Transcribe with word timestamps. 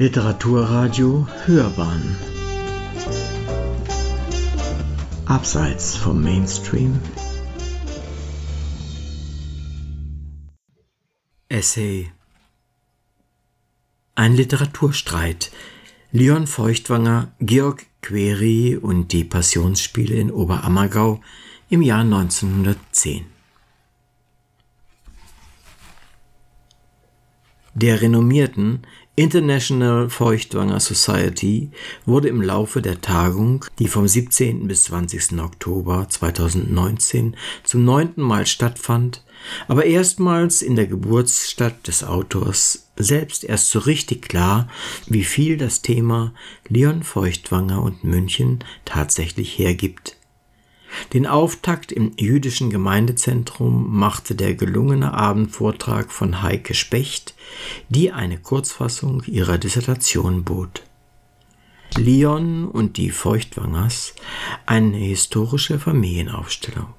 Literaturradio 0.00 1.26
Hörbahn. 1.44 2.16
Abseits 5.26 5.96
vom 5.96 6.22
Mainstream. 6.22 7.00
Essay. 11.48 12.12
Ein 14.14 14.34
Literaturstreit. 14.34 15.50
Leon 16.12 16.46
Feuchtwanger, 16.46 17.32
Georg 17.40 17.84
Query 18.00 18.76
und 18.80 19.12
die 19.12 19.24
Passionsspiele 19.24 20.14
in 20.14 20.30
Oberammergau 20.30 21.20
im 21.70 21.82
Jahr 21.82 22.02
1910 22.02 23.26
Der 27.80 28.00
renommierten 28.00 28.82
International 29.18 30.08
Feuchtwanger 30.10 30.78
Society 30.78 31.72
wurde 32.06 32.28
im 32.28 32.40
Laufe 32.40 32.80
der 32.80 33.00
Tagung, 33.00 33.64
die 33.80 33.88
vom 33.88 34.06
17. 34.06 34.68
bis 34.68 34.84
20. 34.84 35.40
Oktober 35.40 36.06
2019 36.08 37.36
zum 37.64 37.84
neunten 37.84 38.22
Mal 38.22 38.46
stattfand, 38.46 39.24
aber 39.66 39.86
erstmals 39.86 40.62
in 40.62 40.76
der 40.76 40.86
Geburtsstadt 40.86 41.88
des 41.88 42.04
Autors 42.04 42.90
selbst 42.96 43.42
erst 43.42 43.72
so 43.72 43.80
richtig 43.80 44.28
klar, 44.28 44.68
wie 45.08 45.24
viel 45.24 45.56
das 45.56 45.82
Thema 45.82 46.32
Leon 46.68 47.02
Feuchtwanger 47.02 47.82
und 47.82 48.04
München 48.04 48.60
tatsächlich 48.84 49.58
hergibt. 49.58 50.17
Den 51.12 51.26
Auftakt 51.26 51.92
im 51.92 52.12
jüdischen 52.18 52.70
Gemeindezentrum 52.70 53.98
machte 53.98 54.34
der 54.34 54.54
gelungene 54.54 55.14
Abendvortrag 55.14 56.10
von 56.12 56.42
Heike 56.42 56.74
Specht, 56.74 57.34
die 57.88 58.12
eine 58.12 58.38
Kurzfassung 58.38 59.22
ihrer 59.26 59.58
Dissertation 59.58 60.44
bot. 60.44 60.82
Leon 61.96 62.68
und 62.68 62.96
die 62.96 63.10
Feuchtwangers, 63.10 64.14
eine 64.66 64.98
historische 64.98 65.78
Familienaufstellung. 65.78 66.94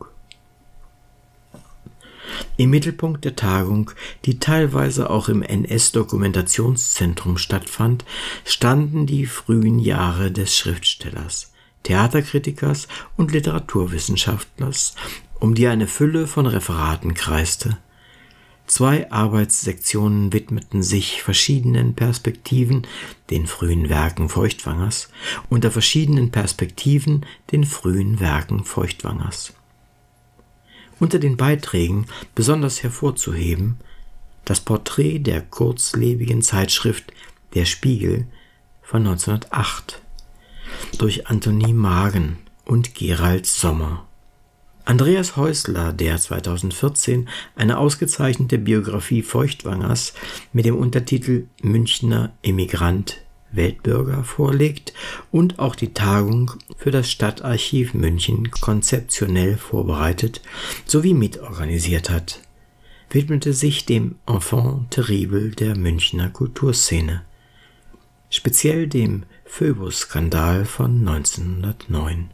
Im 2.58 2.72
Mittelpunkt 2.72 3.24
der 3.26 3.36
Tagung, 3.36 3.92
die 4.26 4.40
teilweise 4.40 5.10
auch 5.10 5.30
im 5.30 5.42
NS-Dokumentationszentrum 5.42 7.38
stattfand, 7.38 8.04
standen 8.44 9.06
die 9.06 9.26
frühen 9.26 9.80
Jahre 9.80 10.32
des 10.32 10.58
Schriftstellers. 10.58 11.54
Theaterkritikers 11.84 12.88
und 13.18 13.32
Literaturwissenschaftlers, 13.32 14.96
um 15.40 15.56
die 15.56 15.68
eine 15.68 15.88
Fülle 15.88 16.28
von 16.28 16.46
Referaten 16.46 17.14
kreiste. 17.14 17.78
Zwei 18.68 19.12
Arbeitssektionen 19.12 20.32
widmeten 20.32 20.84
sich 20.84 21.24
verschiedenen 21.24 21.96
Perspektiven, 21.96 22.86
den 23.32 23.48
frühen 23.48 23.90
Werken 23.90 24.30
Feuchtwangers, 24.30 25.10
unter 25.50 25.72
verschiedenen 25.72 26.30
Perspektiven 26.30 27.26
den 27.52 27.64
frühen 27.64 28.20
Werken 28.20 28.64
Feuchtwangers. 28.66 29.54
Unter 31.00 31.18
den 31.18 31.36
Beiträgen 31.36 32.06
besonders 32.36 32.84
hervorzuheben 32.84 33.80
das 34.46 34.60
Porträt 34.62 35.20
der 35.20 35.42
kurzlebigen 35.42 36.42
Zeitschrift 36.42 37.14
Der 37.54 37.66
Spiegel 37.66 38.28
von 38.82 39.06
1908 39.06 40.02
durch 40.98 41.28
Antonie 41.28 41.74
Magen 41.74 42.38
und 42.66 42.94
Gerald 42.96 43.46
Sommer. 43.46 44.06
Andreas 44.86 45.36
Häusler, 45.36 45.94
der 45.94 46.18
2014 46.18 47.30
eine 47.56 47.78
ausgezeichnete 47.78 48.58
Biografie 48.58 49.22
Feuchtwangers 49.22 50.14
mit 50.52 50.66
dem 50.66 50.76
Untertitel 50.76 51.46
Münchner 51.62 52.32
Emigrant 52.42 53.22
Weltbürger 53.52 54.24
vorlegt 54.24 54.94
und 55.32 55.60
auch 55.60 55.76
die 55.76 55.94
Tagung 55.94 56.52
für 56.78 56.92
das 56.92 57.10
Stadtarchiv 57.10 57.94
München 57.94 58.52
konzeptionell 58.52 59.58
vorbereitet 59.58 60.42
sowie 60.86 61.14
mitorganisiert 61.14 62.10
hat, 62.10 62.42
widmete 63.10 63.54
sich 63.54 63.86
dem 63.86 64.16
Enfant 64.28 64.92
terrible 64.92 65.52
der 65.52 65.76
Münchner 65.76 66.30
Kulturszene, 66.30 67.24
speziell 68.30 68.88
dem 68.88 69.24
Phoebus-Skandal 69.50 70.64
von 70.64 71.06
1909. 71.06 72.30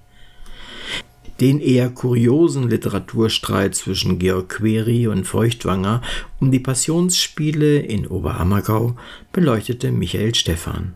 Den 1.40 1.60
eher 1.60 1.90
kuriosen 1.90 2.70
Literaturstreit 2.70 3.74
zwischen 3.74 4.20
Georg 4.20 4.50
Query 4.50 5.08
und 5.08 5.26
Feuchtwanger 5.26 6.02
um 6.40 6.52
die 6.52 6.60
Passionsspiele 6.60 7.80
in 7.80 8.06
Oberammergau 8.06 8.96
beleuchtete 9.32 9.92
Michael 9.92 10.36
Stephan. 10.36 10.94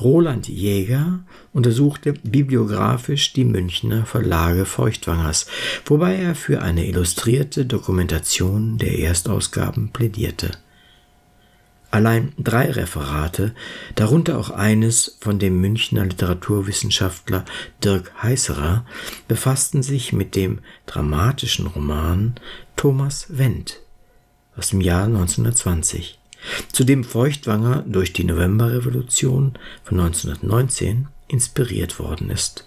Roland 0.00 0.48
Jäger 0.48 1.20
untersuchte 1.52 2.12
bibliografisch 2.12 3.32
die 3.32 3.46
Münchner 3.46 4.04
Verlage 4.04 4.64
Feuchtwangers, 4.64 5.46
wobei 5.86 6.16
er 6.16 6.34
für 6.34 6.62
eine 6.62 6.86
illustrierte 6.86 7.64
Dokumentation 7.66 8.78
der 8.78 8.98
Erstausgaben 8.98 9.88
plädierte 9.88 10.52
Allein 11.96 12.34
drei 12.36 12.70
Referate, 12.72 13.54
darunter 13.94 14.36
auch 14.36 14.50
eines 14.50 15.16
von 15.22 15.38
dem 15.38 15.62
Münchner 15.62 16.04
Literaturwissenschaftler 16.04 17.46
Dirk 17.82 18.12
Heißerer, 18.22 18.84
befassten 19.28 19.82
sich 19.82 20.12
mit 20.12 20.36
dem 20.36 20.58
dramatischen 20.84 21.66
Roman 21.66 22.34
Thomas 22.76 23.28
Wendt 23.30 23.80
aus 24.58 24.68
dem 24.68 24.82
Jahr 24.82 25.04
1920, 25.04 26.18
zu 26.70 26.84
dem 26.84 27.02
Feuchtwanger 27.02 27.82
durch 27.86 28.12
die 28.12 28.24
Novemberrevolution 28.24 29.54
von 29.82 29.98
1919 29.98 31.08
inspiriert 31.28 31.98
worden 31.98 32.28
ist. 32.28 32.66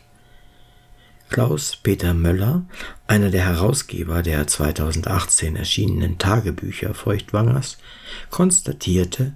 Klaus-Peter 1.29 2.16
Möller, 2.16 2.63
einer 3.09 3.31
der 3.31 3.44
Herausgeber 3.44 4.22
der 4.22 4.46
2018 4.46 5.56
erschienenen 5.56 6.20
Tagebücher 6.20 6.94
Feuchtwangers, 6.94 7.80
konstatierte, 8.30 9.36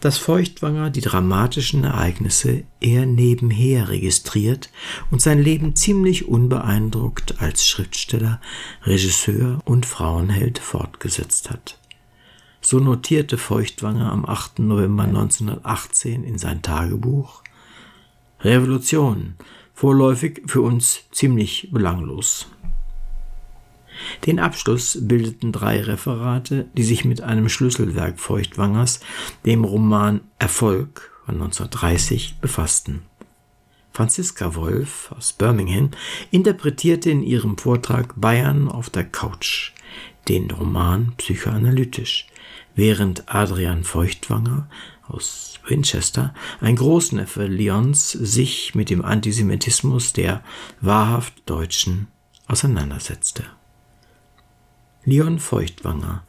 dass 0.00 0.16
Feuchtwanger 0.16 0.88
die 0.88 1.02
dramatischen 1.02 1.84
Ereignisse 1.84 2.64
eher 2.80 3.04
nebenher 3.04 3.90
registriert 3.90 4.70
und 5.10 5.20
sein 5.20 5.38
Leben 5.38 5.76
ziemlich 5.76 6.28
unbeeindruckt 6.28 7.42
als 7.42 7.68
Schriftsteller, 7.68 8.40
Regisseur 8.84 9.60
und 9.66 9.84
Frauenheld 9.84 10.58
fortgesetzt 10.58 11.50
hat. 11.50 11.78
So 12.62 12.78
notierte 12.78 13.36
Feuchtwanger 13.36 14.10
am 14.10 14.24
8. 14.24 14.60
November 14.60 15.04
1918 15.04 16.24
in 16.24 16.38
sein 16.38 16.62
Tagebuch 16.62 17.42
Revolution, 18.40 19.34
vorläufig 19.74 20.40
für 20.46 20.62
uns 20.62 21.02
ziemlich 21.12 21.68
belanglos. 21.70 22.46
Den 24.26 24.38
Abschluss 24.38 24.98
bildeten 25.00 25.52
drei 25.52 25.80
Referate, 25.80 26.66
die 26.74 26.82
sich 26.82 27.04
mit 27.04 27.20
einem 27.20 27.48
Schlüsselwerk 27.48 28.18
Feuchtwangers, 28.20 29.00
dem 29.46 29.64
Roman 29.64 30.20
Erfolg 30.38 31.10
von 31.26 31.34
1930, 31.34 32.36
befassten. 32.40 33.02
Franziska 33.92 34.54
Wolf 34.54 35.12
aus 35.16 35.32
Birmingham 35.32 35.90
interpretierte 36.30 37.10
in 37.10 37.22
ihrem 37.22 37.58
Vortrag 37.58 38.20
Bayern 38.20 38.68
auf 38.68 38.88
der 38.88 39.04
Couch, 39.04 39.72
den 40.28 40.50
Roman 40.50 41.12
psychoanalytisch, 41.16 42.28
während 42.74 43.34
Adrian 43.34 43.84
Feuchtwanger 43.84 44.68
aus 45.08 45.58
Winchester, 45.66 46.34
ein 46.60 46.76
Großneffe 46.76 47.46
Leons, 47.46 48.12
sich 48.12 48.74
mit 48.74 48.90
dem 48.90 49.04
Antisemitismus 49.04 50.12
der 50.12 50.42
wahrhaft 50.80 51.34
Deutschen 51.46 52.08
auseinandersetzte. 52.46 53.44
Leon 55.04 55.38
Feuchtwanger. 55.38 56.22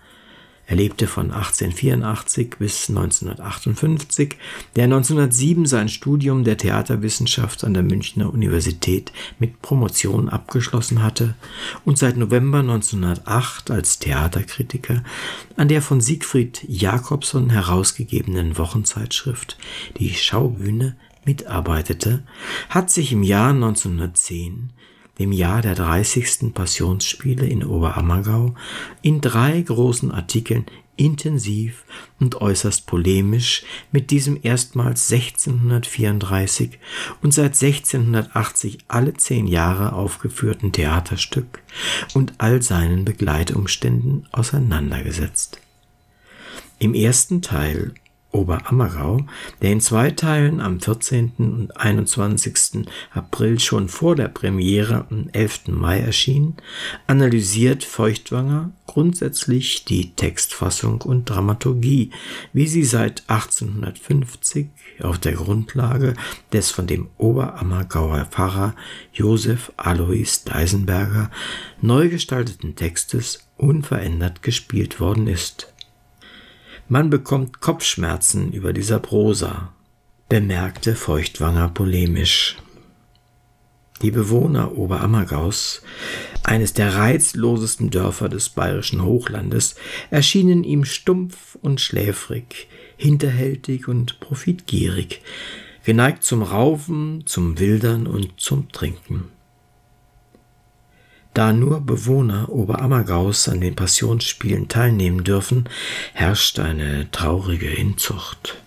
Er 0.71 0.77
lebte 0.77 1.05
von 1.05 1.31
1884 1.31 2.55
bis 2.57 2.87
1958, 2.87 4.37
der 4.77 4.85
1907 4.85 5.65
sein 5.65 5.89
Studium 5.89 6.45
der 6.45 6.55
Theaterwissenschaft 6.55 7.65
an 7.65 7.73
der 7.73 7.83
Münchner 7.83 8.31
Universität 8.31 9.11
mit 9.37 9.61
Promotion 9.61 10.29
abgeschlossen 10.29 11.03
hatte 11.03 11.35
und 11.83 11.97
seit 11.97 12.15
November 12.15 12.59
1908 12.59 13.69
als 13.69 13.99
Theaterkritiker 13.99 15.03
an 15.57 15.67
der 15.67 15.81
von 15.81 15.99
Siegfried 15.99 16.63
Jakobson 16.65 17.49
herausgegebenen 17.49 18.57
Wochenzeitschrift 18.57 19.57
Die 19.97 20.13
Schaubühne 20.13 20.95
mitarbeitete, 21.25 22.23
hat 22.69 22.89
sich 22.89 23.11
im 23.11 23.23
Jahr 23.23 23.49
1910 23.49 24.71
dem 25.19 25.31
Jahr 25.31 25.61
der 25.61 25.75
30. 25.75 26.53
Passionsspiele 26.53 27.45
in 27.45 27.63
Oberammergau, 27.63 28.55
in 29.01 29.21
drei 29.21 29.61
großen 29.61 30.11
Artikeln 30.11 30.65
intensiv 30.97 31.83
und 32.19 32.41
äußerst 32.41 32.85
polemisch 32.85 33.63
mit 33.91 34.11
diesem 34.11 34.37
erstmals 34.41 35.11
1634 35.11 36.77
und 37.21 37.33
seit 37.33 37.61
1680 37.61 38.79
alle 38.87 39.13
zehn 39.13 39.47
Jahre 39.47 39.93
aufgeführten 39.93 40.71
Theaterstück 40.71 41.63
und 42.13 42.33
all 42.37 42.61
seinen 42.61 43.03
Begleitumständen 43.03 44.27
auseinandergesetzt. 44.31 45.59
Im 46.77 46.93
ersten 46.93 47.41
Teil 47.41 47.93
Oberammergau, 48.31 49.25
der 49.61 49.71
in 49.71 49.81
zwei 49.81 50.11
Teilen 50.11 50.61
am 50.61 50.79
14. 50.79 51.33
und 51.37 51.77
21. 51.77 52.87
April 53.13 53.59
schon 53.59 53.89
vor 53.89 54.15
der 54.15 54.27
Premiere 54.27 55.05
am 55.09 55.27
11. 55.31 55.67
Mai 55.67 55.99
erschien, 55.99 56.55
analysiert 57.07 57.83
Feuchtwanger 57.83 58.71
grundsätzlich 58.87 59.85
die 59.85 60.13
Textfassung 60.15 61.01
und 61.01 61.29
Dramaturgie, 61.29 62.11
wie 62.51 62.67
sie 62.67 62.83
seit 62.83 63.23
1850 63.27 64.67
auf 65.01 65.17
der 65.17 65.33
Grundlage 65.33 66.13
des 66.51 66.71
von 66.71 66.87
dem 66.87 67.07
Oberammergauer 67.17 68.25
Pfarrer 68.25 68.75
Josef 69.13 69.71
Alois 69.77 70.43
Deisenberger 70.45 71.31
neu 71.81 72.09
gestalteten 72.09 72.75
Textes 72.75 73.47
unverändert 73.57 74.41
gespielt 74.41 74.99
worden 74.99 75.27
ist. 75.27 75.70
Man 76.91 77.09
bekommt 77.09 77.61
Kopfschmerzen 77.61 78.51
über 78.51 78.73
dieser 78.73 78.99
Prosa, 78.99 79.71
bemerkte 80.27 80.93
Feuchtwanger 80.93 81.69
polemisch. 81.69 82.57
Die 84.01 84.11
Bewohner 84.11 84.77
Oberammergaus, 84.77 85.83
eines 86.43 86.73
der 86.73 86.93
reizlosesten 86.93 87.91
Dörfer 87.91 88.27
des 88.27 88.49
bayerischen 88.49 89.05
Hochlandes, 89.05 89.75
erschienen 90.09 90.65
ihm 90.65 90.83
stumpf 90.83 91.57
und 91.61 91.79
schläfrig, 91.79 92.67
hinterhältig 92.97 93.87
und 93.87 94.19
profitgierig, 94.19 95.21
geneigt 95.85 96.25
zum 96.25 96.43
Raufen, 96.43 97.23
zum 97.25 97.57
Wildern 97.57 98.05
und 98.05 98.33
zum 98.35 98.69
Trinken. 98.73 99.29
Da 101.33 101.53
nur 101.53 101.79
Bewohner 101.79 102.49
Oberammergaus 102.49 103.47
an 103.47 103.61
den 103.61 103.75
Passionsspielen 103.75 104.67
teilnehmen 104.67 105.23
dürfen, 105.23 105.69
herrscht 106.13 106.59
eine 106.59 107.09
traurige 107.11 107.71
Inzucht. 107.71 108.61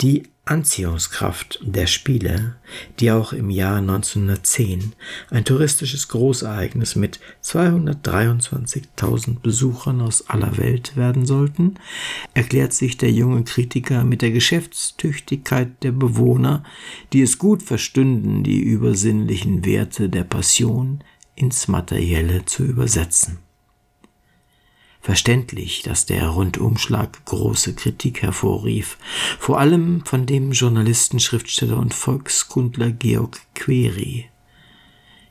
Die 0.00 0.24
Anziehungskraft 0.46 1.58
der 1.62 1.86
Spiele, 1.86 2.56
die 3.00 3.10
auch 3.10 3.32
im 3.32 3.48
Jahr 3.48 3.78
1910 3.78 4.92
ein 5.30 5.46
touristisches 5.46 6.08
Großereignis 6.08 6.96
mit 6.96 7.18
223.000 7.42 9.40
Besuchern 9.40 10.02
aus 10.02 10.28
aller 10.28 10.58
Welt 10.58 10.96
werden 10.96 11.24
sollten, 11.24 11.76
erklärt 12.34 12.74
sich 12.74 12.98
der 12.98 13.10
junge 13.10 13.44
Kritiker 13.44 14.04
mit 14.04 14.20
der 14.20 14.32
Geschäftstüchtigkeit 14.32 15.82
der 15.82 15.92
Bewohner, 15.92 16.62
die 17.14 17.22
es 17.22 17.38
gut 17.38 17.62
verstünden, 17.62 18.42
die 18.42 18.60
übersinnlichen 18.60 19.64
Werte 19.64 20.10
der 20.10 20.24
Passion 20.24 21.02
ins 21.34 21.68
Materielle 21.68 22.44
zu 22.44 22.64
übersetzen. 22.64 23.38
Verständlich, 25.00 25.82
dass 25.82 26.06
der 26.06 26.28
Rundumschlag 26.28 27.26
große 27.26 27.74
Kritik 27.74 28.22
hervorrief, 28.22 28.96
vor 29.38 29.60
allem 29.60 30.02
von 30.06 30.24
dem 30.24 30.52
Journalisten, 30.52 31.20
Schriftsteller 31.20 31.76
und 31.76 31.92
Volkskundler 31.92 32.90
Georg 32.90 33.38
Query. 33.54 34.30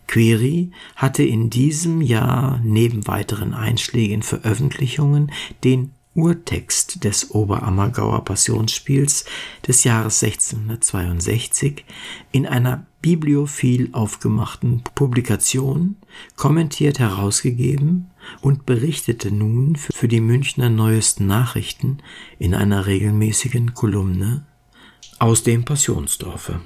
Query 0.08 0.70
hatte 0.96 1.24
in 1.24 1.50
diesem 1.50 2.02
Jahr 2.02 2.62
neben 2.64 3.08
weiteren 3.08 3.56
einschlägigen 3.56 4.22
Veröffentlichungen 4.22 5.32
den 5.64 5.96
Urtext 6.15 7.04
des 7.04 7.31
Oberammergauer 7.31 8.24
Passionsspiels 8.24 9.25
des 9.68 9.83
Jahres 9.83 10.24
1662 10.24 11.86
in 12.31 12.45
einer 12.45 12.86
bibliophil 13.01 13.89
aufgemachten 13.92 14.83
Publikation 14.95 15.98
kommentiert 16.36 17.00
herausgegeben 17.00 18.12
und 18.42 18.65
berichtete 18.65 19.31
nun 19.31 19.75
für 19.75 20.07
die 20.07 20.21
Münchner 20.21 20.69
Neuesten 20.69 21.25
Nachrichten 21.25 21.98
in 22.39 22.54
einer 22.54 22.86
regelmäßigen 22.86 23.74
Kolumne 23.74 24.45
aus 25.19 25.44
dem 25.44 25.65
Passionsdorfe. 25.65 26.62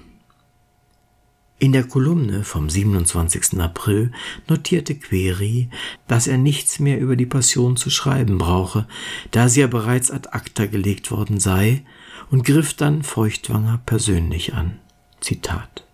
In 1.60 1.72
der 1.72 1.86
Kolumne 1.86 2.44
vom 2.44 2.70
27. 2.70 3.60
April 3.60 4.12
notierte 4.48 4.94
Query, 4.94 5.70
dass 6.08 6.28
er 6.28 6.38
nichts 6.38 6.80
mehr 6.80 7.00
über 7.00 7.16
die 7.16 7.26
Passion 7.26 7.78
zu 7.78 7.90
schreiben 7.90 8.38
brauche, 8.38 8.88
da 9.32 9.50
sie 9.50 9.62
ja 9.62 9.68
bereits 9.68 10.12
ad 10.12 10.30
acta 10.32 10.68
gelegt 10.68 11.10
worden 11.10 11.40
sei, 11.40 11.84
und 12.30 12.44
griff 12.44 12.76
dann 12.76 13.02
Feuchtwanger 13.02 13.82
persönlich 13.86 14.54
an. 14.54 14.80
Zitat. 15.20 15.86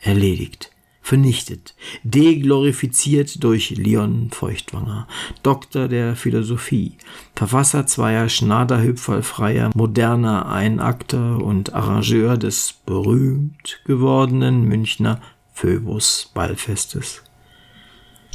Erledigt 0.00 0.73
vernichtet, 1.04 1.74
deglorifiziert 2.02 3.44
durch 3.44 3.70
Leon 3.70 4.30
Feuchtwanger, 4.32 5.06
Doktor 5.42 5.86
der 5.86 6.16
Philosophie, 6.16 6.96
Verfasser 7.36 7.86
zweier 7.86 8.30
schnaderhüpferfreier 8.30 9.70
moderner 9.74 10.48
Einakter 10.48 11.44
und 11.44 11.74
Arrangeur 11.74 12.38
des 12.38 12.72
berühmt 12.86 13.82
gewordenen 13.84 14.64
Münchner 14.64 15.20
Phoebus 15.52 16.30
Ballfestes. 16.32 17.22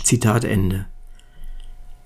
Zitat 0.04 0.44
Ende. 0.44 0.86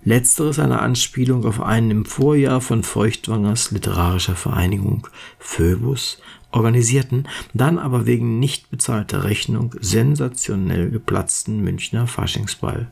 Letzteres 0.06 0.59
eine 0.59 0.80
Anspielung 0.80 1.45
auf 1.45 1.62
einen 1.62 1.92
im 1.92 2.06
Vorjahr 2.06 2.62
von 2.62 2.83
Feuchtwangers 2.83 3.71
literarischer 3.71 4.36
Vereinigung 4.36 5.07
Phoebus 5.39 6.21
organisierten, 6.53 7.27
dann 7.53 7.77
aber 7.77 8.05
wegen 8.05 8.39
nicht 8.39 8.69
bezahlter 8.69 9.23
Rechnung 9.23 9.75
sensationell 9.79 10.89
geplatzten 10.91 11.63
Münchner 11.63 12.07
Faschingsball. 12.07 12.88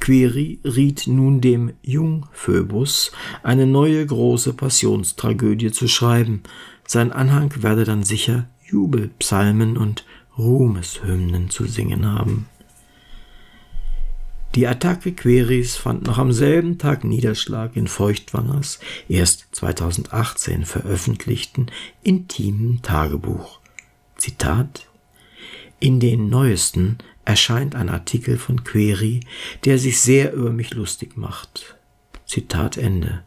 Query 0.00 0.58
riet 0.64 1.06
nun 1.06 1.40
dem 1.40 1.72
Jungphöbus, 1.82 3.12
eine 3.42 3.66
neue 3.66 4.04
große 4.04 4.52
Passionstragödie 4.52 5.72
zu 5.72 5.88
schreiben. 5.88 6.42
Sein 6.86 7.12
Anhang 7.12 7.62
werde 7.62 7.84
dann 7.84 8.02
sicher 8.02 8.46
Jubelpsalmen 8.66 9.76
und 9.76 10.04
Ruhmeshymnen 10.36 11.48
zu 11.48 11.64
singen 11.64 12.06
haben. 12.06 12.48
Die 14.54 14.68
Attacke 14.68 15.12
Queris 15.12 15.74
fand 15.74 16.06
noch 16.06 16.18
am 16.18 16.30
selben 16.30 16.78
Tag 16.78 17.02
Niederschlag 17.02 17.74
in 17.74 17.88
Feuchtwangers 17.88 18.78
erst 19.08 19.48
2018 19.50 20.64
veröffentlichten 20.64 21.72
intimen 22.04 22.80
Tagebuch. 22.80 23.58
Zitat 24.16 24.86
In 25.80 25.98
den 25.98 26.28
neuesten 26.28 26.98
erscheint 27.24 27.74
ein 27.74 27.88
Artikel 27.88 28.38
von 28.38 28.62
Query, 28.62 29.20
der 29.64 29.78
sich 29.78 30.00
sehr 30.00 30.32
über 30.32 30.52
mich 30.52 30.72
lustig 30.72 31.16
macht. 31.16 31.76
Zitat 32.24 32.76
Ende. 32.76 33.24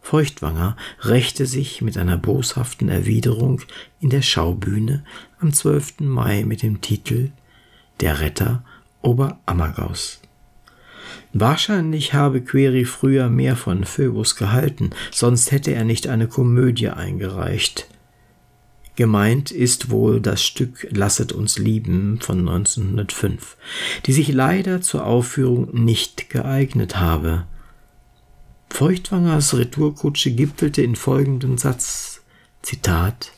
Feuchtwanger 0.00 0.78
rächte 1.00 1.44
sich 1.44 1.82
mit 1.82 1.98
einer 1.98 2.16
boshaften 2.16 2.88
Erwiderung 2.88 3.60
in 4.00 4.08
der 4.08 4.22
Schaubühne 4.22 5.04
am 5.38 5.52
12. 5.52 6.00
Mai 6.00 6.44
mit 6.44 6.62
dem 6.62 6.80
Titel 6.80 7.30
Der 8.00 8.20
Retter 8.20 8.64
Oberammergaus. 9.04 10.20
Wahrscheinlich 11.32 12.14
habe 12.14 12.42
Query 12.42 12.84
früher 12.84 13.28
mehr 13.28 13.56
von 13.56 13.84
Phoebus 13.84 14.36
gehalten, 14.36 14.90
sonst 15.10 15.50
hätte 15.50 15.74
er 15.74 15.84
nicht 15.84 16.06
eine 16.06 16.28
Komödie 16.28 16.88
eingereicht. 16.88 17.88
Gemeint 18.96 19.50
ist 19.50 19.90
wohl 19.90 20.20
das 20.20 20.44
Stück 20.44 20.86
Lasset 20.90 21.32
uns 21.32 21.58
lieben 21.58 22.20
von 22.20 22.38
1905, 22.38 23.56
die 24.06 24.12
sich 24.12 24.28
leider 24.28 24.80
zur 24.80 25.04
Aufführung 25.04 25.84
nicht 25.84 26.30
geeignet 26.30 26.96
habe. 26.96 27.46
Feuchtwangers 28.70 29.56
Retourkutsche 29.56 30.30
gipfelte 30.30 30.82
in 30.82 30.94
folgendem 30.94 31.58
Satz 31.58 32.22
Zitat 32.62 33.32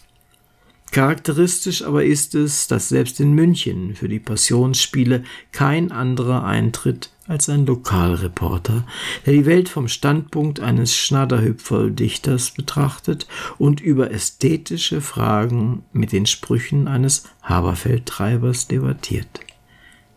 Charakteristisch 0.96 1.82
aber 1.82 2.06
ist 2.06 2.34
es, 2.34 2.68
dass 2.68 2.88
selbst 2.88 3.20
in 3.20 3.34
München 3.34 3.94
für 3.94 4.08
die 4.08 4.18
Passionsspiele 4.18 5.24
kein 5.52 5.92
anderer 5.92 6.44
eintritt 6.44 7.10
als 7.26 7.50
ein 7.50 7.66
Lokalreporter, 7.66 8.86
der 9.26 9.34
die 9.34 9.44
Welt 9.44 9.68
vom 9.68 9.88
Standpunkt 9.88 10.60
eines 10.60 10.96
Schnatterhüpferl-Dichters 10.96 12.52
betrachtet 12.52 13.26
und 13.58 13.82
über 13.82 14.10
ästhetische 14.10 15.02
Fragen 15.02 15.82
mit 15.92 16.12
den 16.12 16.24
Sprüchen 16.24 16.88
eines 16.88 17.24
Haberfeldtreibers 17.42 18.66
debattiert. 18.66 19.40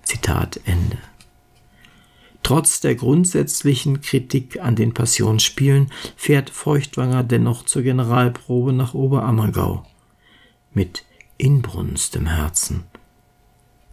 Zitat 0.04 0.62
Ende. 0.64 0.98
Trotz 2.42 2.80
der 2.80 2.96
grundsätzlichen 2.96 4.00
Kritik 4.00 4.62
an 4.62 4.78
den 4.78 4.94
Passionsspielen 4.94 5.92
fährt 6.16 6.50
Feuchtwanger 6.50 7.26
dennoch 7.26 7.66
zur 7.66 7.82
Generalprobe 7.82 8.72
nach 8.72 8.94
Oberammergau 8.94 9.86
mit 10.80 11.04
Inbrunst 11.38 12.16
im 12.16 12.26
Herzen. 12.26 12.86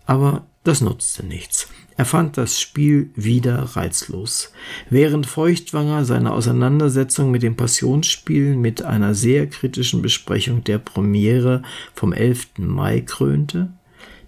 Aber 0.06 0.46
das 0.62 0.80
nutzte 0.80 1.26
nichts. 1.26 1.68
Er 1.96 2.04
fand 2.04 2.36
das 2.36 2.60
Spiel 2.60 3.10
wieder 3.16 3.58
reizlos. 3.74 4.52
Während 4.88 5.26
Feuchtwanger 5.26 6.04
seine 6.04 6.32
Auseinandersetzung 6.32 7.32
mit 7.32 7.42
dem 7.42 7.56
Passionsspiel 7.56 8.54
mit 8.54 8.82
einer 8.82 9.16
sehr 9.16 9.48
kritischen 9.48 10.00
Besprechung 10.00 10.62
der 10.62 10.78
Premiere 10.78 11.62
vom 11.92 12.12
11. 12.12 12.58
Mai 12.58 13.00
krönte, 13.00 13.72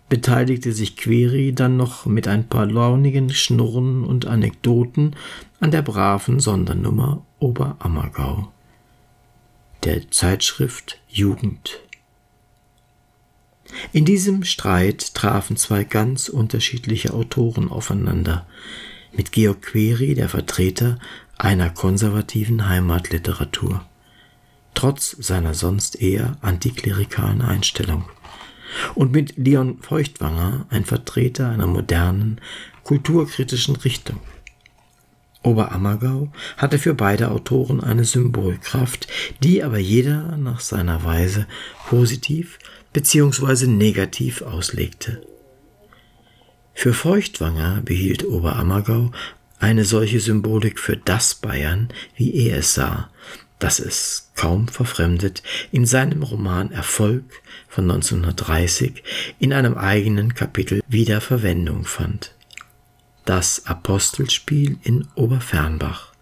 beteiligte 0.08 0.72
sich 0.72 0.96
Query 0.96 1.52
dann 1.52 1.76
noch 1.76 2.06
mit 2.06 2.26
ein 2.26 2.48
paar 2.48 2.66
launigen 2.66 3.30
Schnurren 3.30 4.02
und 4.02 4.26
Anekdoten 4.26 5.14
an 5.60 5.70
der 5.70 5.82
braven 5.82 6.40
Sondernummer 6.40 7.24
Oberammergau. 7.38 8.52
der 9.84 10.10
Zeitschrift 10.10 10.98
Jugend. 11.06 11.87
In 13.92 14.04
diesem 14.04 14.44
Streit 14.44 15.14
trafen 15.14 15.56
zwei 15.56 15.84
ganz 15.84 16.28
unterschiedliche 16.28 17.14
Autoren 17.14 17.70
aufeinander, 17.70 18.46
mit 19.12 19.32
Georg 19.32 19.62
Query, 19.62 20.14
der 20.14 20.28
Vertreter 20.28 20.98
einer 21.36 21.70
konservativen 21.70 22.68
Heimatliteratur, 22.68 23.84
trotz 24.74 25.16
seiner 25.18 25.54
sonst 25.54 26.00
eher 26.00 26.36
antiklerikalen 26.40 27.42
Einstellung, 27.42 28.04
und 28.94 29.12
mit 29.12 29.36
Leon 29.36 29.78
Feuchtwanger, 29.80 30.66
ein 30.68 30.84
Vertreter 30.84 31.48
einer 31.48 31.66
modernen, 31.66 32.40
kulturkritischen 32.84 33.76
Richtung. 33.76 34.20
Oberammergau 35.42 36.30
hatte 36.56 36.78
für 36.78 36.94
beide 36.94 37.30
Autoren 37.30 37.80
eine 37.80 38.04
Symbolkraft, 38.04 39.06
die 39.42 39.62
aber 39.62 39.78
jeder 39.78 40.36
nach 40.36 40.60
seiner 40.60 41.04
Weise 41.04 41.46
positiv 41.88 42.58
bzw. 42.92 43.66
negativ 43.66 44.42
auslegte. 44.42 45.22
Für 46.74 46.94
Feuchtwanger 46.94 47.80
behielt 47.84 48.24
Oberammergau 48.24 49.10
eine 49.58 49.84
solche 49.84 50.20
Symbolik 50.20 50.78
für 50.78 50.96
das 50.96 51.34
Bayern, 51.34 51.88
wie 52.16 52.34
er 52.34 52.58
es 52.58 52.74
sah, 52.74 53.10
dass 53.58 53.80
es 53.80 54.30
kaum 54.36 54.68
verfremdet 54.68 55.42
in 55.72 55.84
seinem 55.84 56.22
Roman 56.22 56.70
Erfolg 56.70 57.24
von 57.68 57.90
1930 57.90 59.02
in 59.40 59.52
einem 59.52 59.76
eigenen 59.76 60.34
Kapitel 60.34 60.82
wieder 60.86 61.20
Verwendung 61.20 61.84
fand. 61.84 62.34
Das 63.24 63.66
Apostelspiel 63.66 64.78
in 64.84 65.08
Oberfernbach. 65.16 66.12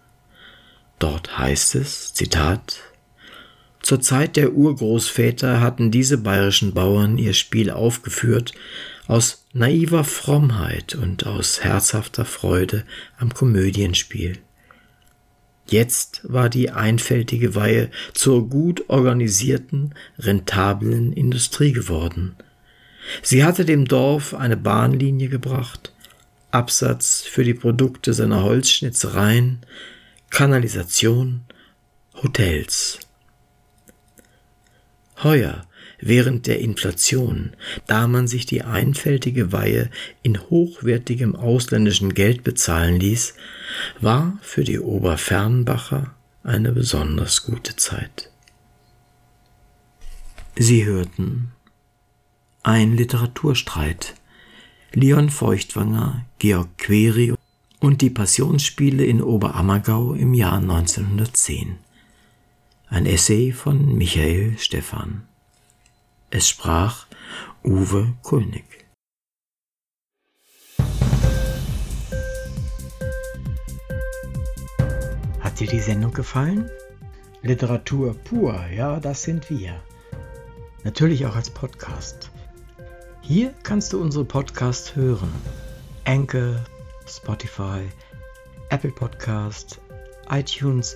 Dort 0.99 1.37
heißt 1.37 1.75
es, 1.75 2.13
Zitat, 2.13 2.79
zur 3.81 4.01
Zeit 4.01 4.35
der 4.35 4.53
Urgroßväter 4.53 5.61
hatten 5.61 5.91
diese 5.91 6.17
bayerischen 6.17 6.73
Bauern 6.73 7.17
ihr 7.17 7.33
Spiel 7.33 7.71
aufgeführt 7.71 8.53
aus 9.07 9.45
naiver 9.53 10.03
Frommheit 10.03 10.95
und 10.95 11.25
aus 11.25 11.63
herzhafter 11.63 12.25
Freude 12.25 12.83
am 13.17 13.33
Komödienspiel. 13.33 14.39
Jetzt 15.69 16.21
war 16.23 16.49
die 16.49 16.69
einfältige 16.71 17.55
Weihe 17.55 17.89
zur 18.13 18.49
gut 18.49 18.89
organisierten, 18.89 19.93
rentablen 20.19 21.13
Industrie 21.13 21.73
geworden. 21.73 22.35
Sie 23.21 23.43
hatte 23.43 23.65
dem 23.65 23.85
Dorf 23.85 24.33
eine 24.33 24.57
Bahnlinie 24.57 25.29
gebracht, 25.29 25.93
Absatz 26.51 27.21
für 27.21 27.43
die 27.43 27.53
Produkte 27.53 28.13
seiner 28.13 28.43
Holzschnitzereien, 28.43 29.59
Kanalisation, 30.29 31.41
Hotels. 32.15 32.99
Heuer, 35.23 35.65
während 35.99 36.45
der 36.47 36.59
Inflation, 36.59 37.55
da 37.87 38.07
man 38.07 38.27
sich 38.27 38.45
die 38.45 38.61
einfältige 38.61 39.51
Weihe 39.51 39.89
in 40.21 40.39
hochwertigem 40.39 41.35
ausländischen 41.35 42.13
Geld 42.13 42.43
bezahlen 42.43 42.99
ließ, 42.99 43.33
war 43.99 44.37
für 44.41 44.63
die 44.63 44.79
Oberfernbacher 44.79 46.13
eine 46.43 46.71
besonders 46.71 47.43
gute 47.43 47.75
Zeit. 47.75 48.31
Sie 50.55 50.85
hörten 50.85 51.51
ein 52.63 52.97
Literaturstreit. 52.97 54.15
Leon 54.93 55.29
Feuchtwanger, 55.29 56.25
Georg 56.39 56.77
Query 56.77 57.33
und 57.79 58.01
die 58.01 58.09
Passionsspiele 58.09 59.05
in 59.05 59.21
Oberammergau 59.21 60.13
im 60.13 60.33
Jahr 60.33 60.57
1910. 60.57 61.77
Ein 62.89 63.05
Essay 63.05 63.51
von 63.51 63.97
Michael 63.97 64.57
Stephan. 64.57 65.27
Es 66.29 66.47
sprach 66.47 67.05
Uwe 67.61 68.13
Kulnig. 68.23 68.63
Hat 75.41 75.59
dir 75.59 75.67
die 75.67 75.81
Sendung 75.81 76.13
gefallen? 76.13 76.69
Literatur 77.41 78.13
pur, 78.23 78.57
ja, 78.67 79.01
das 79.01 79.21
sind 79.21 79.49
wir. 79.49 79.81
Natürlich 80.85 81.25
auch 81.25 81.35
als 81.35 81.49
Podcast. 81.49 82.31
Hier 83.21 83.53
kannst 83.63 83.91
du 83.91 84.01
unsere 84.01 84.23
Podcasts 84.23 84.95
hören. 84.95 85.33
Anchor, 86.05 86.63
Spotify, 87.05 87.81
Apple 88.69 88.91
Podcast, 88.91 89.81
iTunes, 90.29 90.95